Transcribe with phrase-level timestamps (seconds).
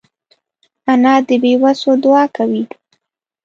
[0.91, 2.63] انا د بېوسو دعا کوي